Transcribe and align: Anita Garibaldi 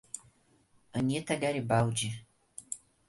Anita 0.97 1.35
Garibaldi 1.37 2.09